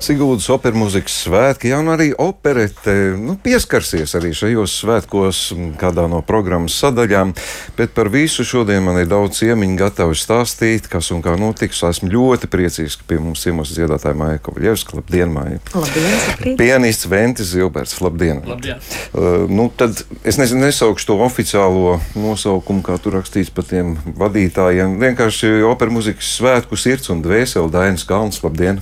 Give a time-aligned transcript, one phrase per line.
[0.00, 5.40] Sigūdas opermūzikas svētki, jau arī operete nu, pieskarsies arī šajos svētkos,
[5.80, 7.34] kādā no programmas sadaļām.
[7.76, 11.82] Bet par visu šodien man ir daudz ciemiņu gatavi stāstīt, kas un kā notiks.
[11.90, 14.96] Esmu ļoti priecīgs, ka pie mums ciemos dziedātāja Maija Kovaļevska.
[15.02, 15.60] Labdien, Maija!
[15.76, 17.98] Labdien, Pianists Ventis Zilberts.
[18.00, 18.40] Labdien!
[18.48, 18.80] Labdien.
[19.12, 24.96] Uh, nu, tad es nezinu, nesaukšu to oficiālo nosaukumu, kā tur rakstīts par tiem vadītājiem.
[25.02, 28.40] Vienkārši opermūzikas svētku sirds un dvēseli Dainis Kalns.
[28.46, 28.80] Labdien!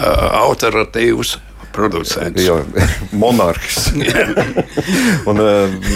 [0.00, 1.38] Autoritīvs
[1.72, 2.42] producents.
[2.44, 2.58] Jā,
[3.16, 3.88] monarhs.
[5.30, 5.40] un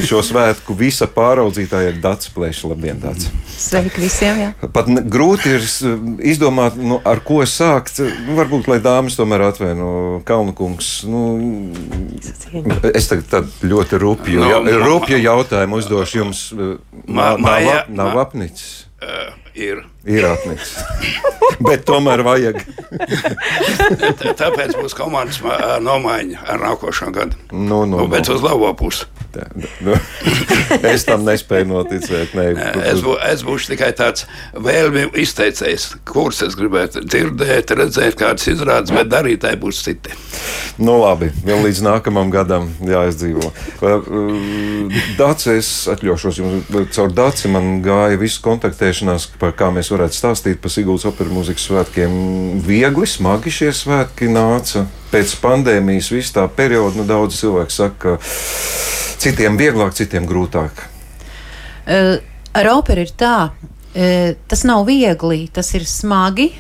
[0.07, 2.65] šo svētku visa pāraudzītāja ir Dārts Plēšs.
[2.71, 3.29] Labdien, Dārts!
[3.57, 4.41] Sveiki visiem!
[4.41, 4.51] Jā.
[4.73, 5.67] Pat grūti ir
[6.33, 8.01] izdomāt, nu, ar ko sākt.
[8.27, 9.91] Nu, varbūt, lai dāmas tomēr atvaino
[10.29, 10.93] Kalnu-kungs.
[11.11, 11.23] Nu,
[12.93, 16.47] es tagad ļoti rupju, no, ja, rupju jautājumu uzdošu jums.
[17.07, 18.87] Ma, nav, nav ma, apnicis.
[18.97, 19.83] Uh, ir.
[20.07, 20.77] Ir apnicis.
[21.67, 22.61] Bet tomēr vajag.
[24.41, 25.41] Tāpēc būs komandas
[25.83, 27.39] nomaiņa ar nākošo gadu.
[27.53, 28.37] Nu, nu, nu, bet nu.
[28.37, 29.07] uz labo pusi.
[29.37, 29.47] Tā,
[29.85, 29.93] nu,
[30.95, 32.33] es tam nespēju noticēt.
[32.39, 32.47] Ne.
[32.89, 38.95] Es, bū, es būšu tikai tāds vēlmi izteicējs, kurus es gribētu dzirdēt, redzēt, kādas izrādes,
[38.97, 40.17] bet darītāji būs citi.
[40.81, 43.53] Nu, labi, vēl līdz nākamajam gadam jāizdzīvo.
[45.21, 50.63] Dācis, es atļaušos jums, caur Dāci man gāja viss kontaktēšanās, par kā mēs varētu stāstīt
[50.65, 52.17] par Sigūdas operas mūzikas svētkiem.
[52.65, 54.87] Viegli, smagi šie svētki nāca.
[55.13, 60.85] Pēc pandēmijas visu tā periodu nu, daudz cilvēku saka, ka citiem vieglāk, citiem grūtāk.
[61.87, 62.17] Uh,
[62.57, 66.51] ar operu ir tā, uh, tas nav viegli, tas ir smagi.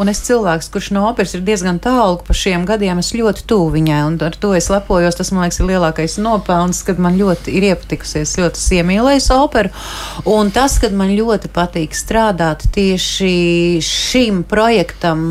[0.00, 3.68] Un es cilvēks, kurš no operas ir diezgan tālu par šiem gadiem, es ļoti tuvu
[3.76, 5.14] viņai, un ar to es lepojos.
[5.18, 9.70] Tas, man liekas, ir lielākais nopelns, kad man ļoti ir iepatikusies, ļoti iemīlējis operu.
[10.30, 13.30] Un tas, kad man ļoti patīk strādāt tieši
[13.84, 15.22] šim projektam,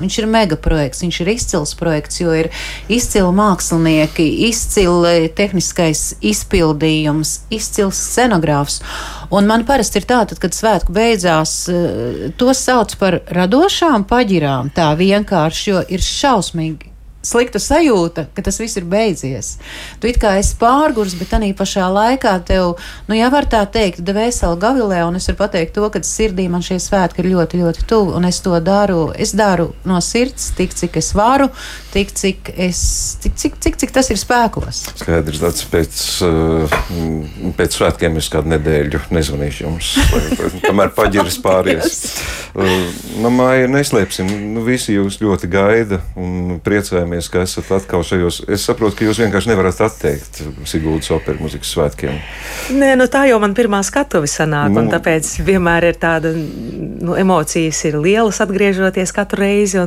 [0.00, 2.48] viņš ir mega projekts, viņš ir izcils projekts, jo ir
[2.88, 8.80] izcili mākslinieki, izcili tehniskais izpildījums, izcils scenogrāfs.
[9.34, 11.54] Un man parasti ir tā, tad, kad svētku beidzās,
[12.38, 16.95] to sauc par radošām paģirām tā vienkārši, jo ir šausmīgi
[17.26, 19.56] slikta sajūta, ka tas viss ir beidzies.
[20.00, 22.76] Tu it kā esi pārgurs, bet tā pašā laikā tev,
[23.08, 26.64] nu, jau var tā teikt, dvēseli gavilē, un es varu pateikt to, ka sirdī man
[26.64, 30.74] šie svētki ir ļoti, ļoti tuvi, un es to daru, es daru no sirds, tik
[30.76, 31.48] cik es varu,
[31.94, 32.80] tik cik, es,
[33.22, 34.82] tik, cik, cik, cik tas ir spēkos.
[35.02, 36.78] Skaidrs, tāds pēc, uh,
[37.58, 39.92] pēc svētkiem es kādu nedēļu nezvanīšu jums,
[40.66, 42.00] kamēr paģiras pāries.
[42.56, 48.44] Nu, māja neslēpsim, nu, visi jūs ļoti gaida un priecājamies priecājamies, ka esat atkal šajos.
[48.48, 52.18] Es saprotu, ka jūs vienkārši nevarat atteikt Sigūdas operas mūzikas svētkiem.
[52.76, 57.16] Nē, nu tā jau man pirmā skatuve sanāk, nu, un tāpēc vienmēr ir tāda nu,
[57.16, 59.82] emocijas ir lielas atgriežoties katru reizi.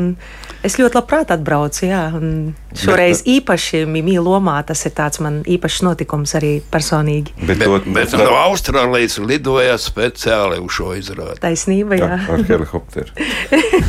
[0.64, 5.42] Es ļoti labprāt atbraucu, jā, un šoreiz bet, īpaši mīlu lomā tas ir tāds man
[5.50, 7.34] īpašs notikums arī personīgi.
[7.42, 11.40] Bet, bet, bet no Austrālijas lidoja speciāli uz šo izrādi.
[11.42, 12.12] Taisnība, jā.
[12.16, 13.12] jā ar helikopteru.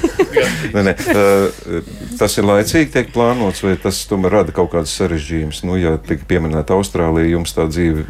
[0.74, 0.94] nē, nē,
[2.18, 5.62] tas ir laicīgi tiek plānots, vai tas tomēr rada kaut kādas sarežģījumus?
[5.68, 8.06] Nu, ja tika pieminēta Austrālija, jums tā dzīve,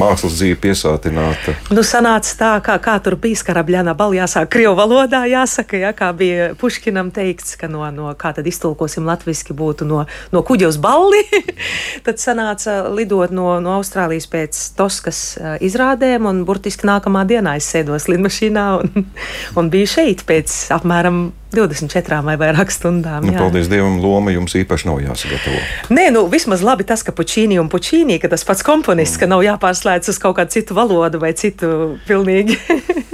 [0.00, 1.56] mākslas dzīve piesātināta.
[1.72, 6.10] Nu, sanāca tā, kā, kā tur bija skarabļānā balā, jāsāk krievu valodā, jāsaka, ja, kā
[6.16, 10.04] bija Puškinam teikts, ka no, no kā tad iztulkosim latviski būtu no,
[10.34, 11.22] no kuģa uz balli.
[12.06, 17.68] tad sanāca lidot no, no Austrālijas pēc Toskas uh, izrādēm, un burtiski nākamā dienā es
[17.72, 19.06] sēdos lidmašīnā un,
[19.60, 23.26] un biju šeit pēc apmēram 24 vai vairāk stundām.
[23.26, 25.62] Nu, paldies Dievam, loma jums īpaši nav jāsagatavo.
[25.92, 29.24] Nē, nu vismaz labi tas, ka Puķīni un Puķīni, ka tas pats komponists, mm.
[29.24, 32.58] ka nav jāpārslēdz uz kaut kādu citu valodu vai citu pilnīgi.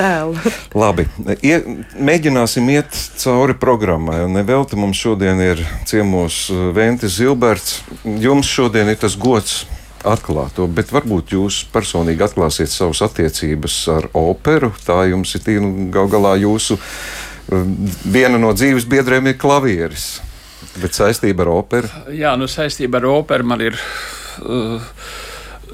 [0.00, 0.52] tēlu.
[0.76, 1.06] Labi,
[1.44, 1.58] Ie,
[1.98, 4.22] mēģināsim iet cauri programmai.
[4.30, 6.46] Nevelti mums šodien ir ciemos
[6.76, 7.80] Ventis Zilberts.
[8.04, 9.64] Jums šodien ir tas gods
[10.06, 14.72] atklāt to, bet varbūt jūs personīgi atklāsiet savas attiecības ar operu.
[14.86, 16.78] Tā jums ir nu, gal galā jūsu
[17.50, 20.20] viena no dzīves biedriem ir klavieris.
[20.80, 21.90] Bet saistība ar operu?
[22.14, 23.78] Jā, nu saistība ar operu man ir
[24.44, 24.90] uh,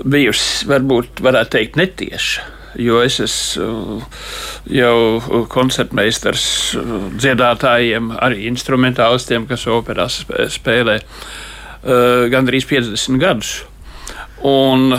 [0.05, 2.53] bijusi, varbūt varētu teikt, netieša.
[2.81, 4.25] Jo es esmu uh,
[4.73, 6.47] jau koncertmeistars
[6.81, 11.01] uh, dziedātājiem, arī instrumentālistiem, kas operā spēlē
[11.87, 13.51] gandrīz 50 gadus.
[14.43, 14.91] Un,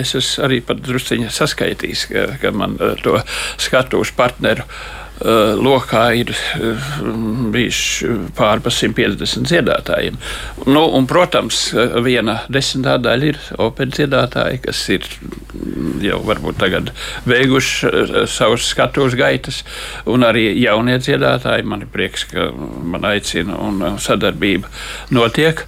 [0.00, 3.18] es esmu arī pat drusciņā saskaitījis, ka, ka man to
[3.62, 4.66] skatuves partneru
[5.14, 6.86] Uh, lokā ir uh,
[7.54, 10.16] bijuši pāri par 150 dziedātājiem.
[10.66, 11.68] Nu, un, protams,
[12.02, 16.90] viena desmitā daļa ir operas dziedātāji, kas ir mm, jau varbūt tagad
[17.30, 19.62] beiguši savus skatuves gaitas,
[20.10, 21.62] un arī jaunie dziedātāji.
[21.62, 24.66] Man ir prieks, ka man aicina un sadarbība
[25.14, 25.62] notiek.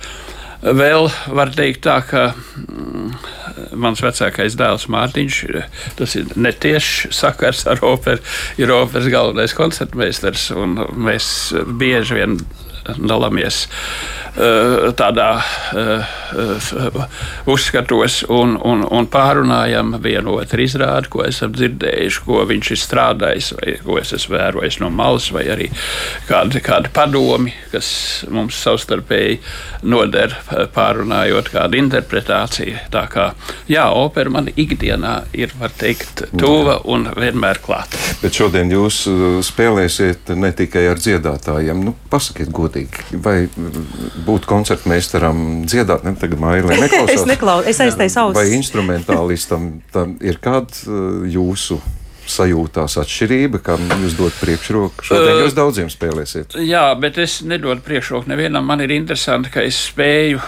[0.67, 3.13] Vēl var teikt tā, ka mm,
[3.79, 5.41] mans vecākais dēls Mārtiņš,
[5.99, 8.23] tas ir netieši sakars ar operu,
[8.59, 10.75] ir operas galvenais koncertmeistars, un
[11.07, 11.29] mēs
[11.79, 12.39] bieži vien
[12.99, 13.67] dalāmies
[14.97, 16.15] tādā uh,
[17.47, 23.53] uzskatos un, un, un pārunājam vienu otru izrādi, ko esam dzirdējuši, ko viņš ir strādājis,
[23.57, 25.71] vai ko es esmu vērojis no malas, vai arī
[26.29, 27.89] kādi, kādi padomi, kas
[28.33, 29.39] mums savstarpēji
[29.87, 30.35] noder
[30.75, 32.77] pārunājot kādu interpretāciju.
[32.93, 33.31] Tā kā
[33.71, 38.01] jā, opera man ikdienā ir, var teikt, tuva un vienmēr klāta.
[38.23, 39.05] Bet šodien jūs
[39.47, 41.85] spēlēsiet ne tikai ar dziedātājiem.
[41.87, 43.21] Nu, pasakiet godīgi.
[43.23, 43.39] Vai
[44.27, 46.81] būt koncertmeistaram, dziedāt, ne tagad mailē
[47.17, 48.41] es neklausos, es aiztaisu ausis.
[48.41, 51.81] Vai instrumentālistam tam ir kāda uh, jūsu
[52.31, 55.05] sajūtās atšķirība, kam jūs dodat priekšroku.
[55.07, 56.57] Šodien jūs daudziem spēlēsiet.
[56.67, 58.67] Jā, bet es nedodu priekšroku nevienam.
[58.67, 60.41] Man ir interesanti, ka es spēju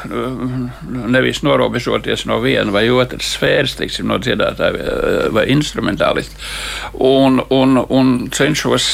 [1.14, 6.38] nevis norobežoties no viena vai otras sfēras, teiksim, no dziedātāja vai instrumentālista,
[7.04, 8.90] un, un, un cenšos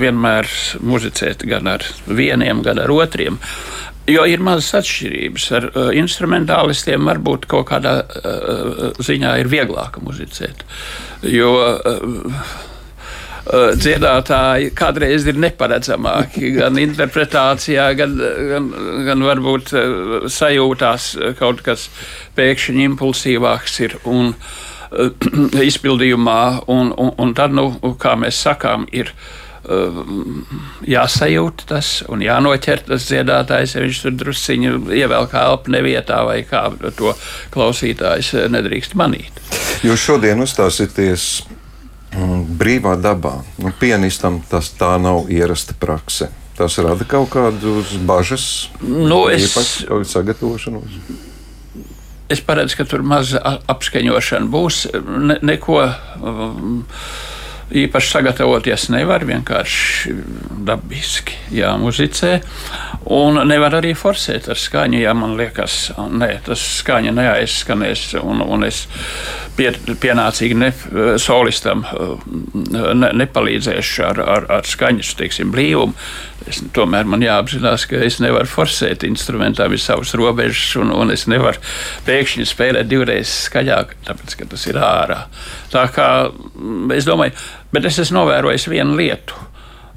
[0.00, 0.50] vienmēr
[0.84, 3.38] muzicēt gan ar vieniem, gan ar otriem.
[4.10, 5.46] Jo ir mazas atšķirības.
[5.56, 10.60] Ar uh, instrumentālistiem varbūt kaut kādā uh, ziņā ir vieglāk muzicēt.
[11.24, 18.18] Jo uh, uh, dziedātāji kādreiz ir neparedzamāki gan interpretācijā, gan,
[18.50, 18.68] gan,
[19.08, 21.08] gan varbūt uh, sajūtās
[21.40, 21.88] kaut kas
[22.36, 23.96] pēkšņi impulsīvāks ir.
[24.04, 24.34] Un,
[24.92, 29.32] uh, izpildījumā, un, un, un tad, nu, kā mēs sakām, ir uh,
[30.84, 36.66] jāsajūt tas un jānoķer tas dziedātājs, ja viņš tur drusciņi ievelk elpu nevietā vai kā
[36.98, 37.14] to
[37.54, 39.42] klausītājs nedrīkst manīt.
[39.84, 41.28] Jūs šodien uzstāsieties
[42.12, 43.38] mm, brīvā dabā.
[43.62, 46.30] Nu, pianistam tas tā nav ierasta prakse.
[46.54, 48.48] Tas rada kaut kādas bažas,
[48.84, 49.48] nu, es...
[49.48, 51.00] īpaši sagatavošanos.
[52.30, 54.84] Es paredzu, ka tur maza apskaņošana būs.
[55.04, 55.80] Ne, neko.
[56.22, 56.84] Um,
[57.74, 60.14] īpaši sagatavoties nevar, vienkārši
[60.64, 62.38] dabiski jāmuzicē.
[63.14, 68.06] Un nevar arī forsēt ar skaņu, ja man liekas, ka tas skaņa neaizskanēs.
[68.22, 68.84] Un, un es
[69.58, 70.70] pie, pienācīgi ne,
[71.20, 71.84] solistam
[72.54, 75.96] ne, nepalīdzēšu ar, ar, ar skaņas teiksim, blīvumu.
[76.48, 81.24] Es, tomēr man jāapzinās, ka es nevaru forsēt instrumentā visas savas robežas, un, un es
[81.30, 81.60] nevaru
[82.04, 85.22] pēkšņi spēlēt divreiz skaļāk, tāpēc ka tas ir ārā.
[85.72, 86.08] Tā kā
[86.96, 87.32] es domāju,
[87.74, 89.36] bet es esmu novērojis vienu lietu.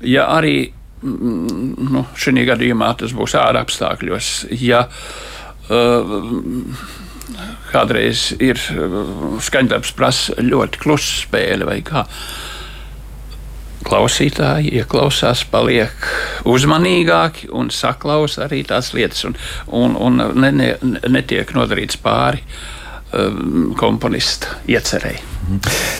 [0.05, 0.57] Ja arī
[1.01, 6.19] mm, nu, šī gadījumā tas būs ārā apstākļos, ja uh,
[7.71, 12.05] kādreiz ir uh, skaņdarbs prasa ļoti klusu spēli vai kā
[13.87, 16.07] klausītāji ieklausās, paliek
[16.49, 19.37] uzmanīgāki un saklausa arī tās lietas, un,
[19.71, 20.71] un, un ne, ne,
[21.07, 22.43] netiek nodarīts pāri
[23.13, 25.23] um, komponista iecerēji.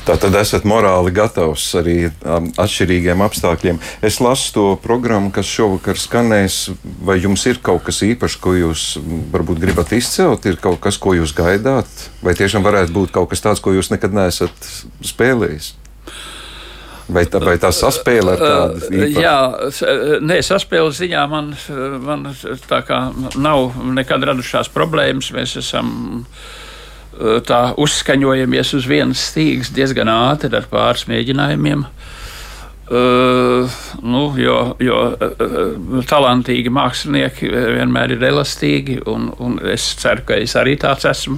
[0.04, 3.80] Tā tad esat morāli gatavs arī um, atšķirīgiem apstākļiem.
[4.04, 6.60] Es lasu to programmu, kas šovakar skanēs.
[7.08, 8.86] Vai jums ir kaut kas īpašs, ko jūs
[9.32, 10.46] varbūt gribat izcelt?
[10.50, 11.88] Ir kaut kas, ko jūs gaidāt?
[12.26, 14.72] Vai tiešām varētu būt kaut kas tāds, ko jūs nekad neesat
[15.08, 15.76] spēlējis?
[17.08, 18.88] Vai tā, vai tā saspēle ar tādu?
[18.92, 19.22] Īpaši?
[19.24, 19.38] Jā,
[20.28, 21.54] nē, saspēle ziņā man,
[22.04, 22.28] man
[22.68, 22.98] tā kā
[23.40, 25.32] nav nekad radušās problēmas.
[25.36, 25.94] Mēs esam
[27.48, 31.86] tā uzskaņojamies uz vienas stīgas diezgan ātri ar pāris mēģinājumiem.
[32.88, 33.70] Uh,
[34.02, 40.56] nu, jo jo uh, talantīgi mākslinieki vienmēr ir elastīgi, un, un es ceru, ka es
[40.56, 41.36] arī tāds esmu.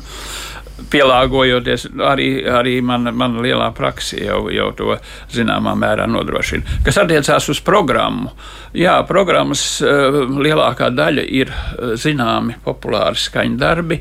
[0.90, 4.94] Pielāgojoties, arī, arī mana man lielā praksa jau, jau to
[5.34, 6.78] zināmā mērā nodrošina.
[6.86, 8.30] Kas attiecās uz programmu,
[8.78, 11.50] jā, programmas uh, lielākā daļa ir
[11.98, 14.00] zināmi populāri skaņdarbi,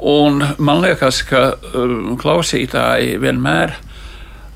[0.00, 3.76] un man liekas, ka uh, klausītāji vienmēr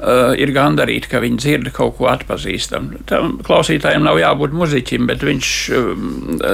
[0.03, 3.05] Uh, ir gandarīti, ka viņi dzird kaut ko atpazīstamu.
[3.07, 5.93] Tam klausītājiem nav jābūt muzeķim, bet viņš uh,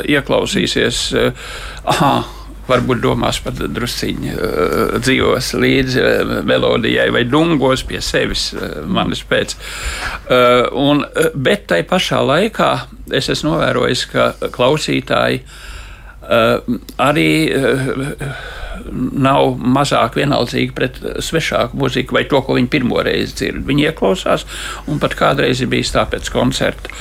[0.04, 1.46] ieklausīsies, uh,
[1.88, 2.28] ah,
[2.68, 9.24] varbūt domās pat drusciņi uh, dzīvos līdzi uh, melodijai vai dungos pie sevis uh, manis
[9.24, 9.56] pēc.
[9.56, 11.00] Uh, un,
[11.32, 12.70] bet tai pašā laikā
[13.16, 18.40] es esmu novērojis, ka klausītāji uh, arī uh,
[18.88, 23.64] nav mazāk vienaldzīga pret svešāku mūziku vai to, ko viņi pirmo reizi dzird.
[23.68, 24.46] Viņi ieklausās,
[24.88, 26.92] un pat kādreiz ir bijis tā pēc koncerta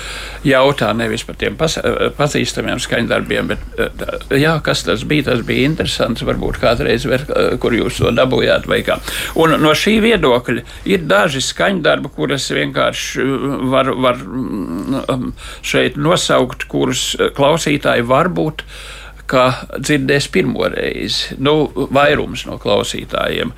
[0.47, 6.59] jautā nevis par tiem pazīstamiem skaņdarbiem, bet jā, kas tas bija, tas bija interesants, varbūt
[6.61, 7.25] kādreiz, ver,
[7.61, 8.99] kur jūs to dabūjāt vai kā.
[9.39, 13.25] Un no šī viedokļa ir daži skaņdarbi, kuras vienkārši
[13.71, 15.33] var, var mm,
[15.65, 18.63] šeit nosaukt, kurus klausītāji varbūt
[19.27, 21.37] ka dzirdēs pirmo reizi.
[21.43, 23.53] Nu, vairums no klausītājiem.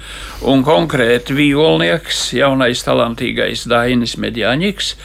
[0.50, 4.96] Un konkrēti violnieks, jaunais talantīgais Dainis Medjaņiks.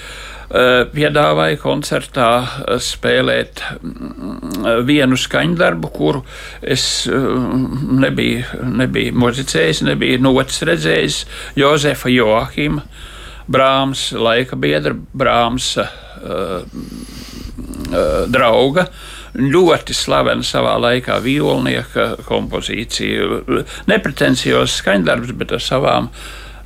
[0.54, 6.21] Eh, piedāvāja koncertā eh, spēlēt mm, vienu skaņdarbu, kuru
[6.61, 7.25] es eh,
[8.04, 11.16] nebiju, nebiju muzicējis, nebiju notis redzējis.
[11.59, 12.85] Jozefa Joachima,
[13.50, 15.90] Brāms, laika biedra, Brāms uh,
[16.25, 18.87] uh, drauga.
[19.34, 23.42] Ļoti slavena savā laikā violnieka kompozīcija.
[23.90, 26.10] Nepretenciozs skaņdarbs, bet ar savām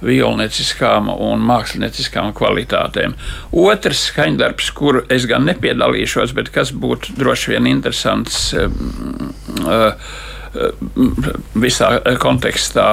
[0.04, 3.16] violnieciskām un mākslinieckām kvalitātēm.
[3.56, 8.52] Otrs skaņdarbs, kuru es gan nepiedalīšos, bet kas būtu droši vien interesants.
[11.58, 12.86] Visā kontekstā.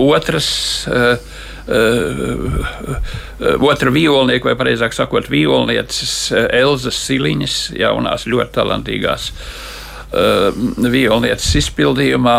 [0.00, 0.52] Otrs
[0.88, 1.16] uh,
[3.64, 9.32] otra violnieka, vai precīzāk sakot, violnieces eh, Elzas Siliņas, jaunās, ļoti talantīgās
[10.14, 12.34] violnieces izpildījumā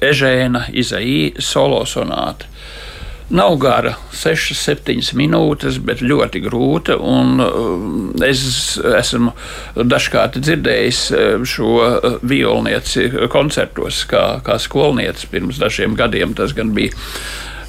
[0.00, 2.48] Ežēna Izaī solo sonāta.
[3.26, 6.94] Nav gara, 6-7 minūtes, bet ļoti grūta.
[8.22, 8.44] Es
[8.78, 9.32] esmu
[9.74, 11.00] dažkārt dzirdējis
[11.50, 11.72] šo
[12.22, 16.36] violnieci koncertos, kā, kā skolniece pirms dažiem gadiem.
[16.38, 16.94] Tas gan bija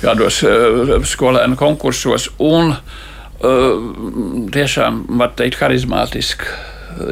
[0.01, 2.29] kādos uh, skolēnu konkursos.
[2.43, 3.89] Un uh,
[4.53, 6.55] tiešām, var teikt, harizmātiska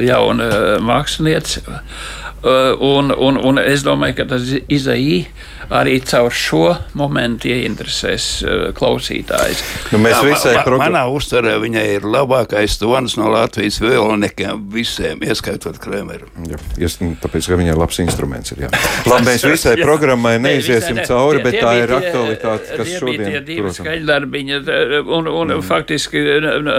[0.02, 1.84] jauna mākslinieca.
[2.46, 5.30] Un, un, un es domāju, ka tas izaīja
[5.74, 6.64] arī caur šo
[6.98, 9.64] momentu ieinteresēs uh, klausītājs.
[9.94, 10.94] Nu, mēs Jā, visai ma, program...
[10.94, 16.30] Manā uztverē viņai ir labākais tonis no Latvijas violniekiem visiem, ieskaitot Kremeru.
[16.50, 18.66] Jā, jes, nu, tāpēc, ka viņai labs instruments ir.
[19.10, 23.42] Labi, mēs visai programmai neiziesim ne, cauri, bet tā ir aktualitāte, kas šodien ir.
[23.46, 24.60] Divi skaļdarbiņi,
[25.04, 25.66] un, un mm.
[25.66, 26.22] faktiski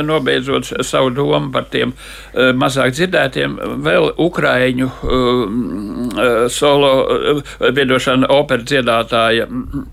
[0.07, 1.95] nobeidzot savu domu par tiem
[2.35, 6.06] mazāk dzirdētiem, vēl Ukraiņu uh,
[6.53, 7.43] solo, uh,
[7.75, 9.85] piedošana, operas dziedātāja uh,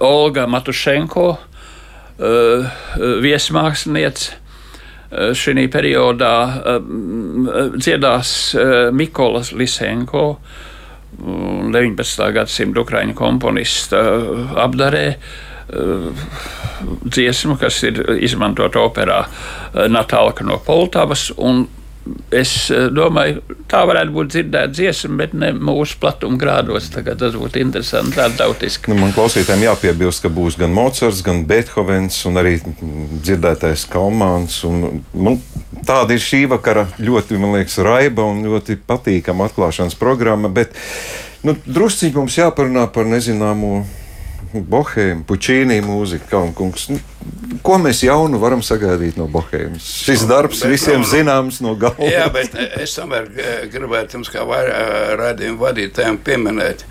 [0.00, 1.26] Olga Matušenko,
[3.22, 4.32] viesmāksliniece.
[4.32, 4.38] Uh,
[5.36, 6.34] šī periodā
[7.76, 10.38] dziedās uh, Mikolas Lisenko,
[11.12, 12.22] 19.
[12.32, 13.98] gadsimta ukrāņu komponista
[14.64, 15.06] apdarē
[17.04, 19.18] dziesmu, kas ir izmantota operā
[19.92, 21.28] Natālaka no Poltavas.
[22.34, 26.88] Es eh, domāju, tā varētu būt dzirdēta dziesma, bet ne mūsu platuma grādos.
[26.90, 28.90] Tas būtu interesanti, tā tautiski.
[28.90, 34.58] Nu, man klausītājiem jāpiebilst, ka būs gan Mocards, gan Beethovens un arī dzirdētais Kalmāns.
[34.66, 35.36] Un, nu,
[35.86, 40.50] tāda ir šī vakara ļoti, man liekas, raiba un ļoti patīkama atklāšanas programma.
[40.50, 40.74] Bet
[41.46, 43.84] nu, drusciņi mums jāparunā par nezināmo
[44.52, 46.88] Bohēma, Puķīnī mūzika, Kalnkungs.
[46.92, 46.98] Nu,
[47.64, 49.86] ko mēs jaunu varam sagaidīt no Bohēmas?
[50.04, 52.10] Šis darbs bet, visiem nu, zināms no galvas.
[52.12, 56.84] Jā, bet es tomēr eh, gribētu jums kā eh, raidījumu vadītājiem pieminēt.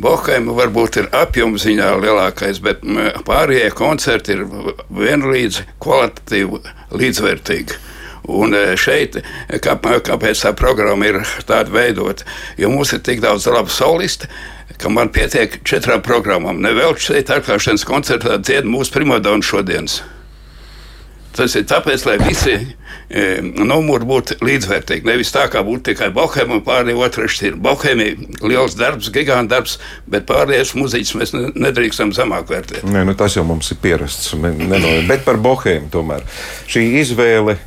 [0.00, 2.80] Bohēma varbūt ir apjomziņā lielākais, bet
[3.28, 4.46] pārējie koncerti ir
[4.90, 6.62] vienlīdz kvalitatīvi
[6.98, 7.82] līdzvērtīgi.
[8.34, 9.20] Un eh, šeit,
[9.60, 12.24] kā, kāpēc tā programma ir tāda veidota?
[12.56, 14.30] Jo mums ir tik daudz labu solistu,
[14.84, 16.60] ka man pietiek četrām programmām.
[16.60, 20.02] Nevēl šeit atklāšanas koncertā dzied mūsu primadonu šodienas.
[21.34, 25.02] Tas ir tāpēc, lai visi e, numuri būtu līdzvērtīgi.
[25.08, 28.10] Nevis tā, kā būtu tikai bohēma un pārējie otrs ir bohēmi,
[28.44, 32.84] liels darbs, gigants darbs, bet pārējais muziķis mēs nedrīkstam zemāk vērtēt.
[32.86, 34.36] Nē, nu tas jau mums ir pierasts.
[35.08, 36.22] Bet par bohēmu tomēr
[36.70, 37.58] šī izvēle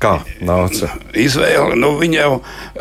[0.00, 0.90] Kā nāca?
[1.16, 2.32] Izvēle, nu, viņa jau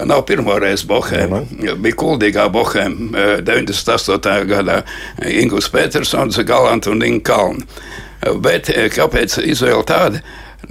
[0.07, 1.45] nav pirmā reize Bohēmā.
[1.47, 1.75] Nu.
[1.79, 4.33] Bija kuldīgā Bohēmā 98.
[4.49, 4.81] gadā
[5.23, 7.67] Ingūns Petersons, Galants un Inga Kalna.
[8.43, 10.21] Bet eh, kāpēc izvēle tāda?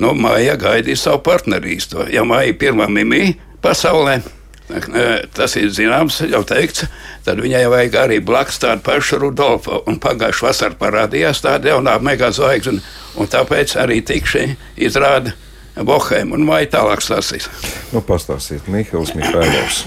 [0.00, 2.08] Nu, Māja gaidīja savu partnerīstu.
[2.12, 6.84] Ja Māja pirmā mimī pasaulē, eh, tas ir zināms, jau teikts,
[7.24, 9.80] tad viņai vajag arī blakus tādu pašu Rudolfu.
[10.02, 12.82] Pagājušā vasarā parādījās tāda jaunā mega zvaigzne,
[13.16, 15.32] un tāpēc arī tikšai izrāda
[15.74, 17.48] Bohēmu un vai tālāk stāstīs.
[17.92, 19.84] Nu, pastāstiet, Mihāls Mihailovs.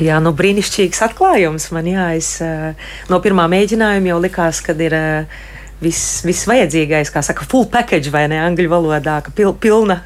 [0.00, 1.88] Jā, nu brīnišķīgs atklājums man.
[1.90, 2.70] Jā, es, uh,
[3.10, 5.40] no pirmā mēģinājuma jau likās, ka ir uh,
[5.82, 9.98] viss, viss vajadzīgais, kā saka, full package vai ne angļu valodā, ka pil, pilna,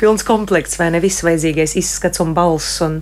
[0.00, 2.82] pilns komplekts vai ne viss vajadzīgais izskats un balss.
[2.86, 3.00] Un,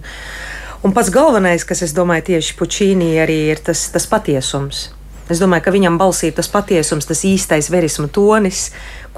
[0.79, 4.85] Un pats galvenais, kas, es domāju, tieši Puķīnī arī ir tas, tas patiesums.
[5.29, 8.69] Es domāju, ka viņam balsī tas patiesums, tas īstais verisma tonis,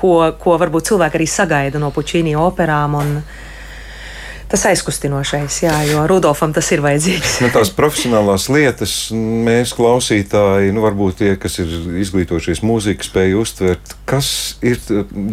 [0.00, 2.96] ko, ko varbūt cilvēki arī sagaida no Puķīnī operām.
[3.00, 3.14] Un,
[4.50, 7.38] tas aizkustinošais, jā, jo Rudolfam tas ir vajadzīgs.
[7.44, 11.70] nu, tās profesionālās lietas mēs, klausītāji, nu, varbūt tie, kas ir
[12.02, 14.30] izglītojušies mūzikā, spēj uztvert, kas
[14.66, 14.80] ir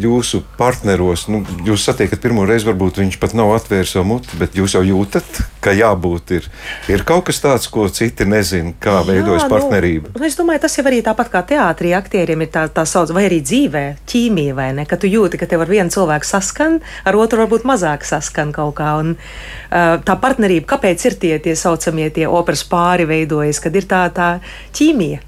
[0.03, 1.27] jūsu partneros.
[1.31, 4.83] Nu, jūs satiekat pirmo reizi, varbūt viņš pat nav atvēris savu muti, bet jūs jau
[4.86, 6.50] jūtat, ka jābūt ir,
[6.93, 10.13] ir kaut kas tāds, ko citi nezina, kā jā, veidojas nu, partnerība.
[10.15, 13.25] Nu, es domāju, tas jau arī tāpat kā teātrī aktieriem ir tā, tā sauc, vai
[13.27, 14.88] arī dzīvē, ķīmija, vai ne?
[14.89, 18.77] Ka tu jūti, ka tev ar vienu cilvēku saskan, ar otru varbūt mazāk saskan kaut
[18.79, 18.93] kā.
[19.01, 23.75] Un, Un, uh, tā partnerība, kāpēc ir tie, tie saucamie tie operas pāri veidojas, kad
[23.75, 24.37] ir tā, tā
[24.77, 25.23] ķīmija.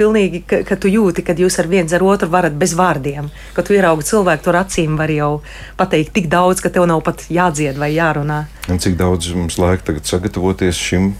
[0.00, 3.26] Pilnīgi, ka, ka tu jūti, ka jūs ar viens ar otru varat bez vārdiem.
[3.52, 5.32] Kad tu ieraugi cilvēku, tur acīm var jau
[5.76, 8.46] pateikt tik daudz, ka tev nav pat jādzied vai jārunā.
[8.72, 11.10] Un cik daudz mums laika tagad sagatavoties šim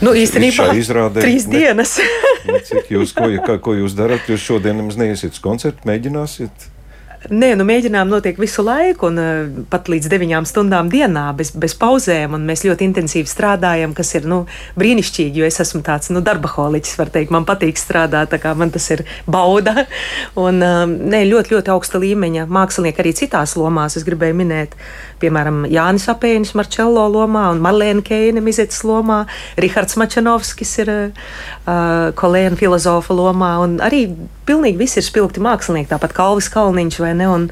[0.00, 1.96] Nu, īstenībā izrādē, trīs ne, dienas.
[2.48, 3.28] ne, cik jūs, ko,
[3.62, 4.28] ko jūs darat?
[4.30, 6.68] Jūs šodien nemaz neiesiet uz koncertu, mēģināsiet?
[7.28, 11.74] Nē, nu, mēģinājumi notiek visu laiku, un uh, pat līdz deviņām stundām dienā, bez, bez
[11.76, 12.38] pauzēm.
[12.48, 14.38] Mēs ļoti intensīvi strādājam, kas ir nu,
[14.80, 16.96] brīnišķīgi, jo es esmu tāds nu, darbaholiķis,
[17.28, 19.84] man patīk strādāt, kā man tas ir bauda.
[20.40, 23.98] Un, uh, nē, ļoti, ļoti augsta līmeņa mākslinieki arī citās lomās.
[24.00, 24.78] Es gribēju minēt,
[25.20, 29.26] piemēram, Jānis Apēnis Marčello lomā un Marlēna Keina Mizetes lomā,
[29.60, 31.12] Rihards Mačanovskis ir uh,
[32.16, 34.06] kolēna filozofa lomā, un arī
[34.48, 37.28] pilnīgi visi ir spilgti mākslinieki, tāpat Kalvis Kalniņš vai ne.
[37.30, 37.48] Un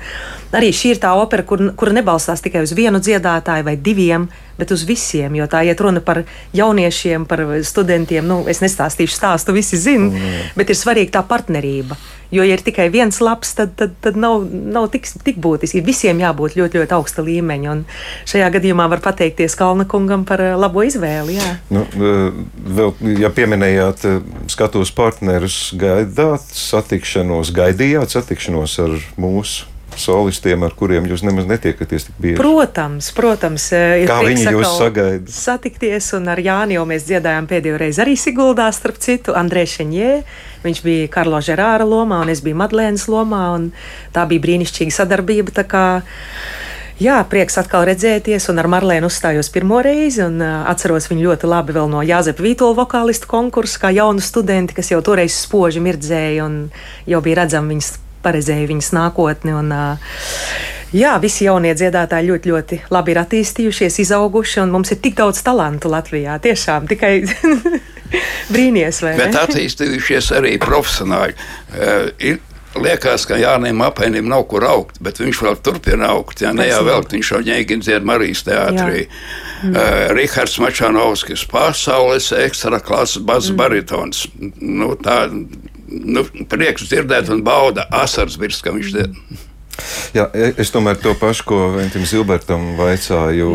[0.57, 4.75] arī šī ir tā opera, kur, kur nebalstās tikai uz vienu dziedātāju vai diviem, bet
[4.75, 5.39] uz visiem.
[5.39, 6.25] Jo tā iet runa par
[6.57, 8.27] jauniešiem, par studentiem.
[8.27, 10.55] Nu, es nestāstīšu stāstu, visi zina, mm.
[10.59, 11.99] bet ir svarīga tā partnerība.
[12.31, 15.81] Jo, ja ir tikai viens labs, tad, tad, tad nav, nav tik, tik būtiski.
[15.85, 17.71] Visiem jābūt ļoti, ļoti augsta līmeņa.
[17.73, 17.87] Un
[18.29, 21.39] šajā gadījumā var pateikties Kalna kungam par eh, labo izvēli.
[21.39, 21.55] Jā.
[21.73, 22.43] Nu, eh,
[22.77, 22.93] vēl,
[23.25, 24.21] ja pieminējāt eh,
[24.53, 32.21] skatos partnerus, gaidāt satikšanos, gaidījāt satikšanos ar mūsu solistiem, ar kuriem jūs nemaz netiekaties tik
[32.23, 32.39] bieži.
[32.41, 33.71] Protams, protams.
[34.09, 35.33] Kā viņi jūs sagaida?
[35.33, 40.15] Satikties, un ar Jāni jau mēs dziedājām pēdējo reizi arī Siguldā, starp citu, Andrē Šeņē.
[40.65, 43.45] Viņš bija Karlo Žerāra lomā, un es biju Madlēnas lomā.
[44.15, 45.69] Tā bija brīnišķīga sadarbība.
[46.99, 50.19] Jā, prieks atkal redzēties, un ar Marlēnu uzstājos pirmo reizi.
[50.25, 54.75] Un, uh, atceros viņu ļoti labi vēl no Jāzepa Vītola vokālistu konkursa, kā jaunu studenti,
[54.75, 56.57] kas jau toreiz spoži mirdzēja un
[57.07, 57.93] jau bija redzama viņas,
[58.29, 59.57] paredzēja viņas nākotni.
[59.59, 59.73] Un,
[60.97, 65.43] Jā, visi jaunie dziedātāji ļoti, ļoti labi ir attīstījušies, izauguši, un mums ir tik daudz
[65.45, 66.39] talantu Latvijā.
[66.41, 67.13] Tiešām tikai
[68.55, 69.19] brīnīties, vai ne?
[69.21, 71.37] Bet attīstījušies arī profesionāļi.
[71.77, 72.39] Uh,
[72.79, 76.43] Liekas, ka Jānis Apēnim nav kur augt, bet viņš vēl turpina augt.
[76.45, 79.07] Jā, ne jau vēl viņš jau ņēgi dzied Marijas teātrī.
[79.65, 79.73] Mm.
[79.73, 83.59] Uh, Rihards Mačanovskis, pasaules ekstra klases bas mm.
[83.59, 84.27] baritons.
[84.61, 85.25] Nu, tā,
[85.89, 89.23] nu, prieks dzirdēt un bauda asars virs, ka viņš dzied.
[90.17, 93.51] Jā, e, es tomēr to pašu, ko Ventim Zilbertam vaicāju.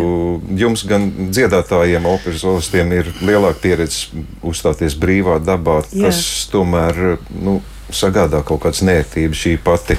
[0.60, 5.82] Jums gan dziedātājiem, operas solistiem ir lielāka pieredze uzstāties brīvā dabā.
[5.92, 6.08] Jā.
[6.08, 7.60] Tas tomēr nu,
[7.94, 9.42] sagādā kaut kādas nērtības.
[9.44, 9.98] Šī pati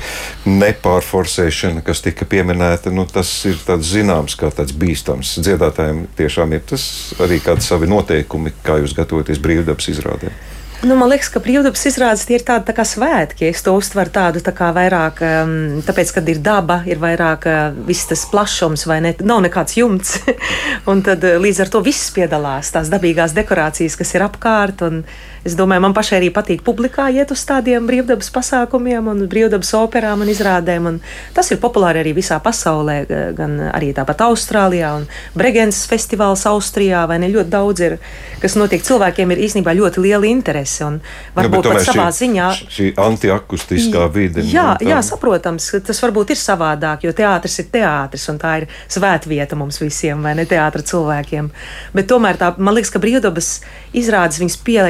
[0.49, 5.37] nepārforsēšana, kas tika pieminēta, nu, tas ir zināms, kā tāds bīstams.
[5.45, 6.87] Dziedātājiem tiešām ir tas
[7.21, 10.54] arī kādi savi noteikumi, kā jūs gatavoties brīvdabas izrādēm.
[10.85, 13.47] Nu, man liekas, ka brīvdabas izrādes ir tādi tā kā svētki.
[13.49, 15.55] Es to uztveru tādu tā kā vairāk, um,
[15.87, 19.15] tāpēc, kad ir daba, ir vairāk uh, viss tas plašums, vai ne?
[19.25, 20.19] Nav nekāds jumts.
[20.91, 24.85] un tad uh, līdz ar to viss piedalās, tās dabīgās dekorācijas, kas ir apkārt.
[24.85, 25.01] Un,
[25.45, 30.23] Es domāju, man pašai arī patīk publikā iet uz tādiem brīvdabas pasākumiem un brīvdabas operām
[30.25, 30.87] un izrādēm.
[30.89, 31.01] Un
[31.37, 32.97] tas ir populāri arī visā pasaulē,
[33.37, 35.05] gan arī tāpat Austrālijā un
[35.37, 37.99] Bregenses festivāls Austrijā, vai ne ļoti daudz ir,
[38.41, 38.81] kas notiek.
[38.85, 40.97] Cilvēkiem ir īstenībā ļoti liela interese un
[41.37, 42.49] varbūt ja, pat savā šī, ziņā.
[42.79, 44.47] Šī antiakustiskā vide.
[44.49, 48.69] Jā, nu, jā, saprotams, tas varbūt ir savādāk, jo teātris ir teātris un tā ir
[48.89, 51.53] svētvieta mums visiem, vai ne teātra cilvēkiem.
[51.93, 53.53] Bet tomēr tā, man liekas, ka brīvdabas
[53.93, 54.81] izrādes viņas pie,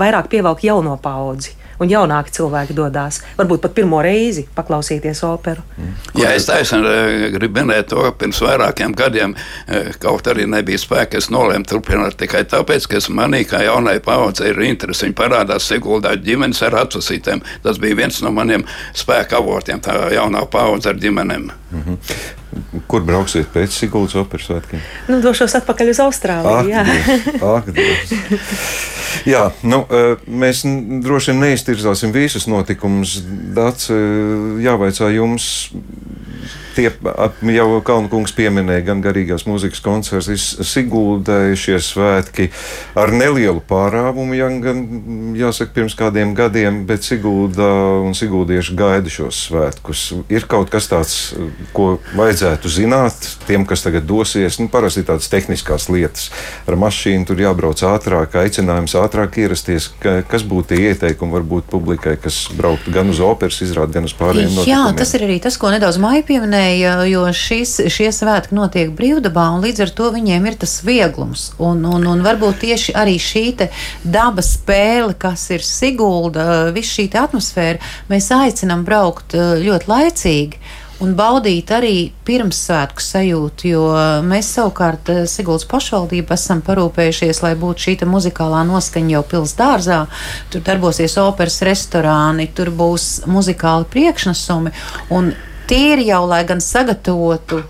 [0.00, 1.54] vairāk pievelk jauno paudzi.
[1.78, 5.62] Un jaunāki cilvēki dodas, varbūt pat pirmo reizi paklausīties operu.
[6.18, 9.36] Jā, es taisnīgi eh, gribu minēt to, ka pirms vairākiem gadiem,
[9.70, 14.00] eh, kaut arī nebija spēka, es nolēmu turpināt tikai tāpēc, ka es manīju, ka jaunai
[14.02, 15.06] paudzei ir interesi.
[15.06, 17.44] Viņi parādās Siguldā ģimenes ar atsasītēm.
[17.62, 18.66] Tas bija viens no maniem
[18.98, 21.46] spēka avotiem, tā jaunā paudze ar ģimenēm.
[21.70, 22.82] Mm -hmm.
[22.88, 24.80] Kur brauksiet pēc Sigūdas operas svētkiem?
[25.08, 26.68] Nu, došos atpakaļ uz Austrāliju.
[26.68, 26.86] Jā,
[27.44, 27.68] ak,
[29.26, 29.82] jā nu,
[30.28, 30.62] mēs
[31.04, 33.18] droši vien neiztirzāsim visus notikumus.
[33.56, 33.88] Dāts,
[34.62, 35.48] jāvaicā jums
[36.78, 36.92] tie
[37.54, 42.48] jau Kalnkungs pieminēja gan garīgās mūzikas koncerts, Sigūdai šie svētki
[42.98, 44.84] ar nelielu pārāvumu, ja, gan
[45.38, 47.68] jāsaka pirms kādiem gadiem, bet Sigūda
[48.04, 50.04] un Sigūdieši gaida šos svētkus.
[50.32, 51.16] Ir kaut kas tāds,
[51.76, 54.60] ko vajadzētu zināt tiem, kas tagad dosies.
[54.62, 56.28] Nu, parasti tādas tehniskās lietas.
[56.68, 59.90] Ar mašīnu tur jābrauc ātrāk, aicinājums ātrāk ierasties.
[60.00, 64.52] Kas būtu tie ieteikumi varbūt publikai, kas brauktu gan uz operas izrādi, gan uz pārējiem
[64.52, 64.74] notikumiem?
[64.74, 66.67] Jā, tas ir arī tas, ko nedaudz Maija pieminēja,
[67.08, 71.52] jo šis, šie svētki notiek brīvdabā, un līdz ar to viņiem ir tas vieglums.
[71.58, 73.46] Un, un, un varbūt tieši arī šī
[74.04, 80.60] dabas spēle, kas ir Sigulda, viss šī atmosfēra, mēs aicinām braukt ļoti laicīgi
[81.04, 83.82] un baudīt arī pirmssvētku sajūtu, jo
[84.26, 90.00] mēs savukārt Siguldas pašvaldība esam parūpējušies, lai būtu šī muzikālā noskaņa jau pilsdārzā.
[90.52, 94.74] Tur darbosies operas restorāni, tur būs muzikāli priekšnesumi,
[95.14, 95.32] un
[95.68, 97.62] tīri jau, lai gan sagatavotu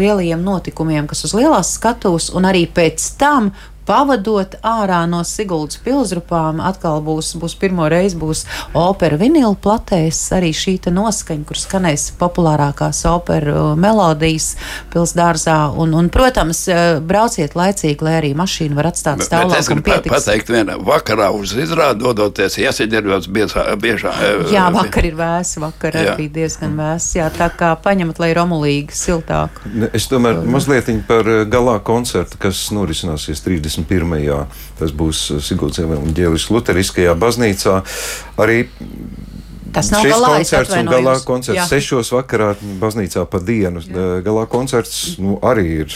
[0.00, 3.50] lielajiem notikumiem, kas uz lielās skatuves, un arī pēc tam
[3.88, 6.60] pavadot ārā no Siguldas pilsrupām.
[6.64, 8.44] Atkal būs, būs pirmo reizi būs
[8.76, 14.54] opera vinila platēs, arī šī noskaņa, kur skanēs populārākās operu melodijas
[14.92, 15.58] pilsdārzā.
[15.80, 19.58] Un, un, protams, eh, brauciet laicīgi, lai arī mašīna var atstāt stāvokli.
[19.58, 24.14] Es gribu pateikt, viena vakarā uz izrādi dodoties, jāsaģērbjos biežā.
[24.14, 26.14] Eh, jā, vakar ir vēs, vakar jā.
[26.14, 27.10] arī diezgan vēs.
[27.18, 29.62] Jā, tā kā paņemat, lai romulīgi siltāk.
[29.92, 33.69] Es tomēr mazliet par eh, galā koncertu, kas norisināsies 30.
[33.78, 34.46] 21.
[34.78, 37.80] Tas būs Sigūdas Evanģēlis Luteriskajā baznīcā.
[38.40, 38.64] Arī
[39.70, 41.66] Tas nav šis galā, koncerts un galā koncerts Jā.
[41.70, 43.82] sešos vakarā baznīcā pa dienu.
[43.84, 44.08] Jā.
[44.26, 45.94] Galā koncerts nu, arī ir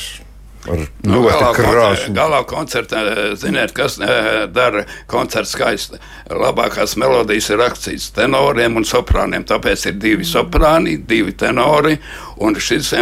[0.70, 2.14] ar nu, ļoti krāšņu.
[2.16, 3.02] Galā koncertā,
[3.40, 6.00] ziniet, kas dara koncertu skaisti.
[6.30, 9.44] Labākās melodijas ir rakstīts tenoriem un soprāniem.
[9.48, 11.98] Tāpēc ir divi soprāni, divi tenori.
[12.44, 12.94] Un šis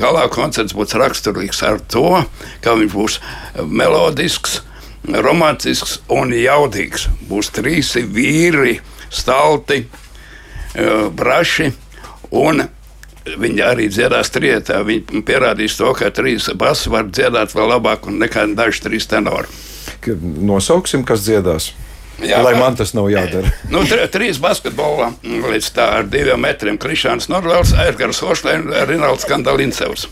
[0.00, 2.22] galā koncerts būs raksturīgs ar to,
[2.64, 3.18] ka viņš būs
[3.64, 4.60] melodisks,
[5.08, 7.08] romantisks un jaudīgs.
[7.30, 9.84] Būs trīs vīri, stalti,
[11.14, 11.72] braši
[12.34, 12.64] un
[13.24, 14.82] Viņi arī dziedās trietā.
[14.84, 19.48] Viņi pierādīs to, ka trīs basu var dziedāt vēl labāk nekā daži trīs tenori.
[20.44, 21.72] Nosauksim, kas dziedās.
[22.22, 23.50] Jā, Lai man tas nav jādara.
[23.74, 23.82] nu,
[24.12, 26.78] trīs basketbolā līdz tā ar diviem metriem.
[26.78, 30.06] Krišāns Norvēls, Edgars Hošlēns, Rinalds Kandalincevs.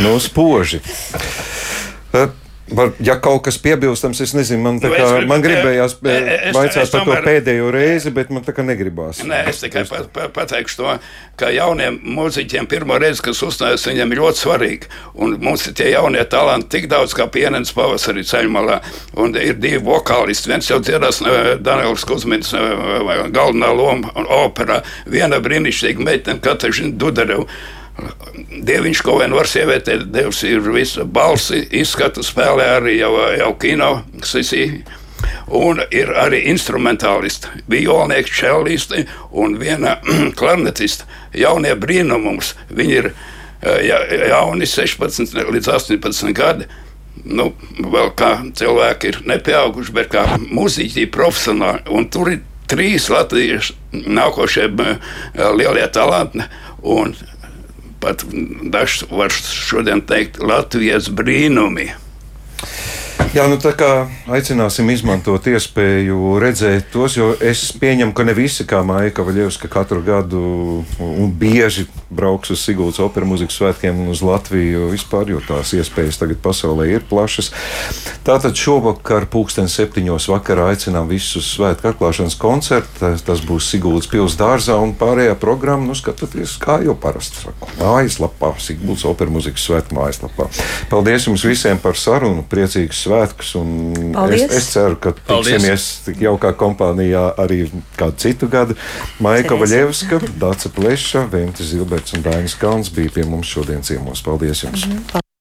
[0.00, 0.82] nu, spoži.
[2.64, 7.04] Var, ja kaut kas piebilstams, es nezinu, man, nu, kā, grib, man gribējās vaicāt par
[7.10, 9.20] to pēdējo reizi, bet man tā kā negribās.
[9.28, 10.94] Nē, es tikai pat, pat, pateikšu to,
[11.36, 14.90] ka jauniem mūziķiem pirmo reizi, kas uzstājas, viņiem ir ļoti svarīgi.
[15.20, 18.80] Un mums ir tie jaunie talanti tik daudz, kā pienens pavasarī ceļmalā.
[19.20, 20.54] Un ir divi vokālisti.
[20.54, 21.20] Viens jau dziedās
[21.60, 24.80] Daniels Kuzmins galvenā loma operā.
[25.04, 27.44] Viena brīnišķīga meitene, Katarina Dudareva.
[28.64, 33.90] Dieviņš kaut vien var sievietē, Dievs ir visu balsi, izskatu spēlē arī jau, jau kino
[34.26, 34.66] sisī.
[35.54, 39.98] Un ir arī instrumentālisti, violnieki, čelisti un viena
[40.38, 41.06] klarnetista.
[41.34, 42.54] Jaunie brīnumums.
[42.74, 46.66] Viņi ir eh, ja, jauni, 16 līdz 18 gadi.
[47.24, 51.84] Nu, vēl kā cilvēki ir nepieauguši, bet kā muzeķi profesionāli.
[51.94, 54.98] Un tur ir trīs latviešu nākošie eh,
[55.54, 56.42] lielie talanti.
[56.84, 57.14] Un
[58.04, 58.24] pat
[58.74, 61.90] dažs var šodien teikt Latvijas brīnumi.
[63.34, 63.88] Jā, nu tā kā
[64.30, 70.04] aicināsim izmantot iespēju redzēt tos, jo es pieņemu, ka ne visi, kā Maija Kavaļevska, katru
[70.06, 70.42] gadu
[71.02, 76.20] un bieži brauks uz Sigūdas operas mūzikas svētkiem un uz Latviju vispār, jo tās iespējas
[76.20, 77.50] tagad pasaulē ir plašas.
[78.22, 83.10] Tātad šovakar pulksten septiņos vakarā aicinām visus svētku atklāšanas koncertu.
[83.26, 88.54] Tas būs Sigūdas pils dārzā un pārējā programma, nu skatieties, kā jau parasti saku, mājaslapā,
[88.62, 90.46] Sigūdas operas mūzikas svētku mājaslapā.
[90.94, 93.23] Paldies jums visiem par sarunu, priecīgs svētku!
[93.24, 93.54] Svētkus.
[94.34, 97.64] Es, es ceru, ka tiksimies tik jaukā kompānijā arī
[97.98, 98.76] kādu citu gadu.
[99.24, 104.22] Maika Vaļevska, Dāca Pleša, Ventis Zilberts un Dainis Kalns bija pie mums šodien ciemos.
[104.22, 104.86] Paldies jums!
[104.86, 105.23] Mm -hmm.